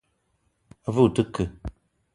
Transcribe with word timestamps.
A 0.87 0.89
ve 0.95 1.01
o 1.05 1.07
te 1.15 1.23
ke? 1.33 1.45